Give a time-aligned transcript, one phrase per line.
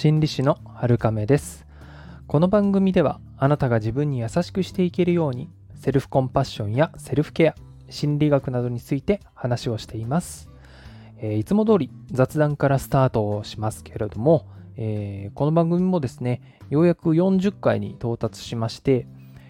[0.00, 1.66] 心理師の春亀です。
[2.28, 7.56] この番組ではあなたが自分に優しくしていけるようにセルフコンパッションやセルフケア
[7.90, 10.50] 心理学などについて話をしています、
[11.16, 14.46] えー、いつも通り雑談からスタートをしますけれども、
[14.76, 19.08] えー、この番組もですねようやく40回に到達しまして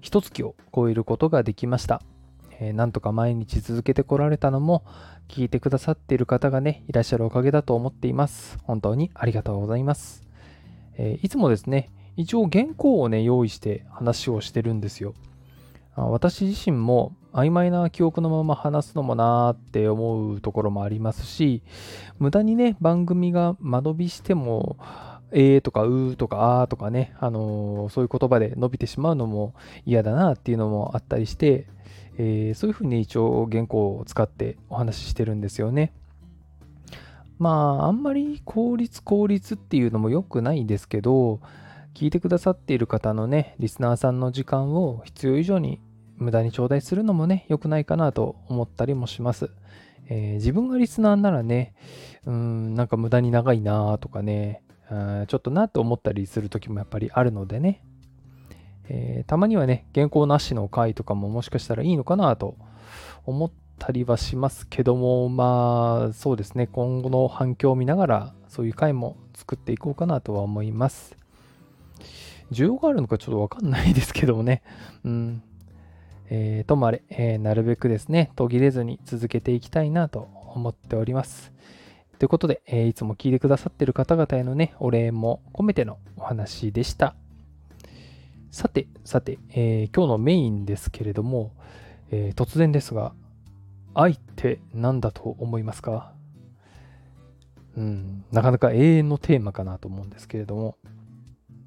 [0.00, 2.00] 一月を超えることができました。
[2.60, 4.84] えー、なんとか毎日続けてこられたのも
[5.28, 8.58] 聞いてくださっている方がねいらっしゃるおかげだと思っています。
[8.62, 10.29] 本当にありがとうございます、
[11.02, 15.14] えー、いつもですね一応原稿をね用意して話をしてるんですよ
[15.96, 21.62] 私自身も曖昧な記憶のまま話すのもなーって思うところもありますし
[22.18, 24.76] 無駄にね番組が間延びしても
[25.32, 29.54] えーとかうーとかあーとかね、あのー、そういう言葉で伸びてしまうのも
[29.86, 31.66] 嫌だなっていうのもあったりして、
[32.18, 35.92] えー、そういうふうに一応原稿を使ってお話ししてるんですよね。
[37.40, 41.40] まあ、あんまり効率効率っていうのも良くないんですけど、
[41.94, 45.80] 聞いてくださっている方のね、リスナーさんの時間を必要以上に
[46.18, 49.50] 無駄に頂戴するのもね、良くないかなと思ったりもします。
[50.10, 51.72] えー、自分がリスナーならね、
[52.26, 54.62] うん、なんか無駄に長いなとかね、
[55.26, 57.82] ちょっとなと思ったりする時もやっぱりあるのでね、
[58.90, 62.56] えー、たまにはね、原稿なしの回とかももしかしたらいいのかなと
[63.24, 71.16] 思ったりはしますけども、まあ、そうですね、今後の反響を見ながら、そういう回も作っていこうかなとは思います。
[72.52, 74.62] 需要があるのかちょっとわかんないですけどもね。
[75.04, 75.42] うん。
[76.28, 81.50] えー、ともあれ、えー、なるべくですね、途切れずに続けていきたいなと思っております。
[82.18, 87.14] ということで、えー、いつも聞いてくださっている方々へのね、お礼も込めてのお話でした。
[88.50, 91.52] さて、さて、えー、今日のメインですけれども、
[92.10, 93.14] えー、突然ですが、
[93.94, 96.12] 愛って何だと思いますか？
[97.76, 100.76] うん、なかなか永遠のテーマかなと思うんですけれども、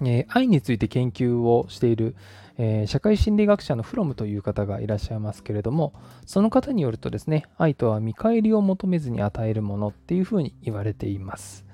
[0.00, 2.16] えー、愛について研究をしている、
[2.56, 5.92] えー、社会心理学者のフロムという方がいらっしゃいますけれども、
[6.24, 11.66] その方によるとですね、愛とは見返りを求めずに与えるものっていうふうに言われています。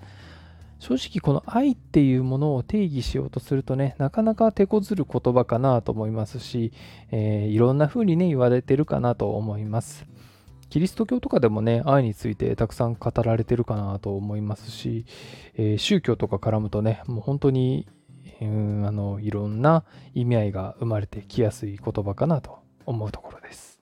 [0.78, 6.72] 正直この愛っていうものを定義しようとするとね、なかなか手こずる言葉かなと思いますし、
[7.10, 10.04] えー、いろんな風にね、言われてるかなと思います。
[10.68, 15.06] キリスト教とかでもね、愛についてたくさん語られてるかなと思いますし、
[15.54, 17.86] えー、宗教とか絡むとね、もう本当に、
[18.40, 19.84] うん、あのいろんな
[20.14, 23.80] 意味合いが生まれてきやすい言葉かなと思うところです。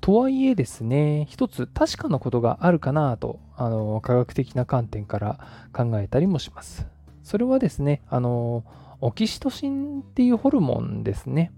[0.00, 5.38] とはいえですね、一つ確かなことがあるかなと、あの、科学的な観点から
[5.72, 6.86] 考えたりもします。
[7.22, 8.64] それはですね、あの、
[9.00, 11.52] オキシトシンっていうホルモンですね。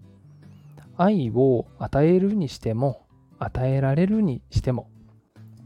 [0.97, 3.02] 愛を与えるにしても、
[3.45, 4.89] 与えられるにしても、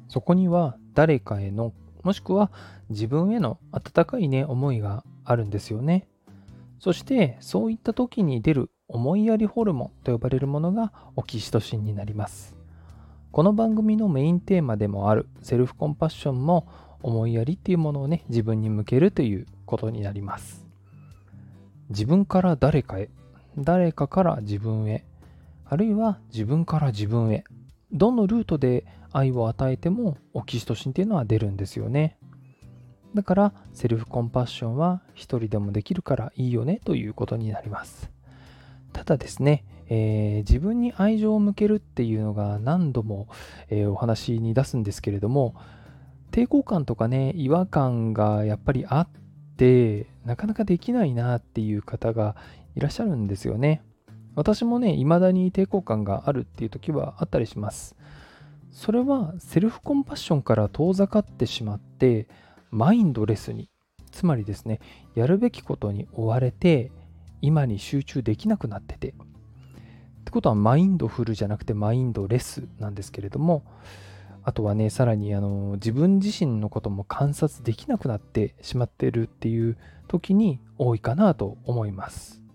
[0.09, 1.73] そこには誰かへの、
[2.03, 2.51] もしくは
[2.89, 6.07] 自分への温かいね、思いがあるんですよね。
[6.79, 12.57] そして、そういった時に出る思いやりホルモンと呼ばれるものがオキシトシンになります。
[13.37, 16.67] この番組のメインテーマでもあるセルフコンパッションも
[17.03, 20.65] 思いやりっていうものをね自分に向けるということになります
[21.91, 23.11] 自分から誰かへ
[23.59, 25.05] 誰かから自分へ
[25.67, 27.45] あるいは自分から自分へ
[27.93, 32.19] どのルートで愛を与えてもオキシトシンっていうのは出るんですよね。
[33.15, 38.11] だからセルフコンパッションは一人でもできるからいいよねということになります。
[38.93, 43.29] ただですねえー、自分に愛情を向けるっていうのが何度も、
[43.69, 45.55] えー、お話に出すんですけれども
[46.33, 49.09] 抵抗感とかね違和感がやっぱりあっ
[49.57, 52.37] てなかなかできないなっていう方が
[52.75, 53.83] いらっしゃるんですよね。
[54.37, 57.97] 私もね未だに抵抗感があるっていう時はあったりします。
[58.71, 62.29] それはセルフコンパッションから遠ざかってしまって
[62.71, 63.71] マインドレスに
[64.13, 64.81] つまりですね
[65.15, 66.93] やるべきことに追われて
[67.41, 69.09] 今に集中できなくなってて。
[69.09, 69.13] っ
[70.27, 73.63] てことはマインドフルじゃなくてマインドレスなんですけれども
[74.43, 79.79] あとはねさらにあの自分自身のことも観察できなくなってしまってるっていう
[80.09, 82.46] 時に多いかなと思います。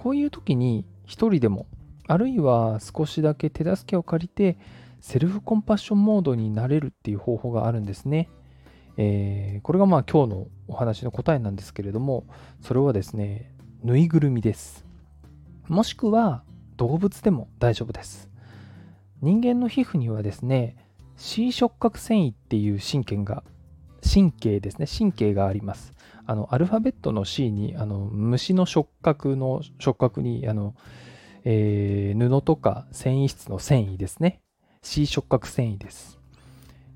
[0.00, 1.66] こういう時に一人でも
[2.08, 4.56] あるいは少しだけ手助けを借りて
[5.02, 8.30] セルフコンパッションモードになれるっていう方法があるんですね。
[8.96, 12.24] えー、これがまあ今日のお話の答えなんですけれども、
[12.62, 14.86] それはですね、ぬいぐるみです。
[15.68, 16.44] もしくは
[16.78, 18.30] 動物でも大丈夫です。
[19.20, 20.76] 人間の皮膚にはですね、
[21.18, 23.44] C 触覚繊維っていう神経が、
[24.02, 25.92] 神経ですね、神経があります。
[26.30, 30.76] あの、アルファベットの C に、あの、虫の触覚の触覚に、あの、
[31.42, 34.40] えー、布とか繊維質の繊維ですね。
[34.80, 36.20] C 触覚繊維です。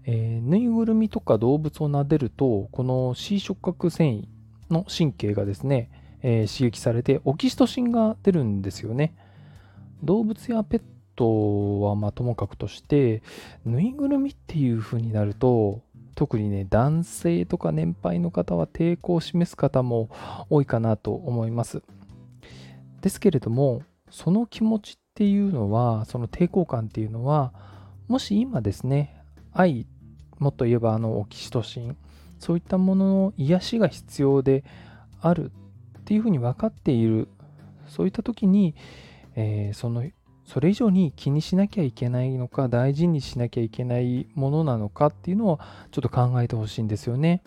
[0.04, 4.28] えー、ぬいぐるみとか動物を撫でると、この C 触覚繊維
[4.70, 5.90] の神経がですね、
[6.22, 9.16] えー、刺激されてオキシトシンが出るんですよね。
[10.04, 10.82] 動物やペッ
[11.16, 13.24] トはまともかくとして
[13.64, 15.82] ぬいぐるみっていう風になると
[16.14, 20.08] 特にね男性とか年配の方は抵抗を示す方も
[20.50, 21.82] 多いかなと思います。
[23.00, 27.52] ですけれどもその気持ちっていうのはその抵抗感っていうのは
[28.08, 29.20] もし今ですね
[29.52, 29.86] 愛
[30.38, 31.96] もっと言えばあのオキシトシン
[32.38, 34.64] そういったものの癒しが必要で
[35.20, 35.52] ある
[35.98, 37.28] っていうふうに分かっている
[37.88, 38.74] そういった時に、
[39.36, 40.04] えー、その
[40.44, 45.58] それ以上に気にしなきゃいけないのか大事にしなきゃいけないものなのかっていうのを
[45.90, 47.42] ちょっと考えてほしいんですよね。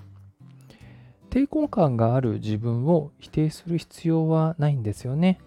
[1.30, 5.40] 抵抗感がある自分を否定する必要はないんですよね。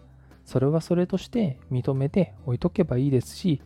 [0.44, 3.62] それはそれとして認めて置いとけばいいですし、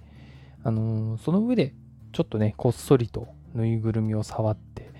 [0.62, 1.74] あのー、その上で
[2.12, 4.90] ちょっとね、こっそりとぬいぐるみを触って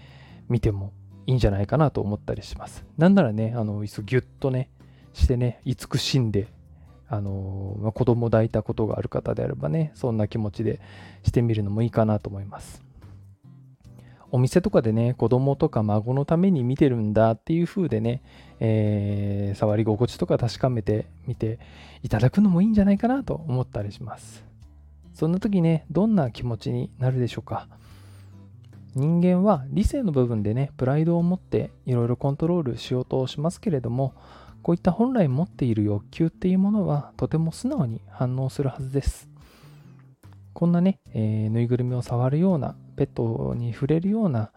[0.48, 0.92] みても
[1.26, 2.84] いいんじゃないかなと思ったりします。
[2.98, 4.70] なんならね、あの、いっそギュッとね、
[5.12, 6.48] してね、慈しんで、
[7.14, 10.80] あの、まあ、子供を抱いたことがある方であればね、そんな気持ちで
[11.22, 12.84] してみるのもいいかなと思います。
[14.30, 18.20] お店とかでね、子供とか孫のために見てるんだっていう風でね、
[18.58, 21.60] えー、触り心地とか確かめてみて
[22.02, 24.44] いただくのもいいんじゃないかなと思ったりします。
[25.12, 27.68] そんな時ね、どんな気持ちになるでしょうか。
[28.96, 34.14] 人間は理性の部分でね、プライドを持っていろいろコントロールしようとしますけれども、
[34.64, 39.28] こういった本来持っている欲求っていうものはとても素直に反応するはずです。
[40.54, 44.52] こんなね、えー、ぬいぐるみを触るような、ペットに触れるような、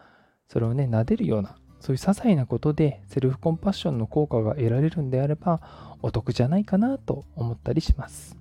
[0.48, 5.59] それをね、撫でるような、そういう些細なことでセルフコンパッションの効果が得られるんであれば、
[6.01, 8.38] お得じゃないかなと思ったりします。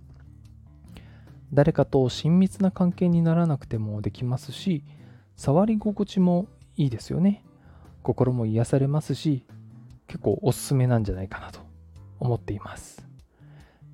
[1.53, 4.85] 誰かと親密な関係にならなくてもできますし、
[5.35, 6.47] 触り心地も
[6.77, 7.43] いいですよね。
[8.05, 9.45] 心も癒されますし、
[10.07, 11.61] 結構おすすめなんじゃないかなと
[12.19, 13.07] 思っています。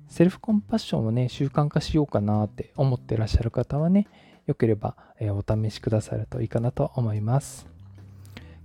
[0.07, 4.07] セルフコンパッションをね、習慣化しようかなって思ってらっしゃる方はね、
[4.45, 7.67] よければ、えお試しくださるといいかなと思います。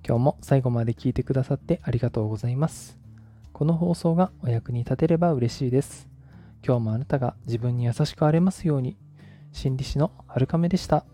[0.06, 2.98] 今日も最後まで聞いてくださってありがとうございます。
[3.52, 6.08] この放送がお役に立てれば嬉しいです。
[6.64, 8.96] 今日もあなたが自分に優しくあれますように。
[9.52, 11.04] 心理師のはるかめでした。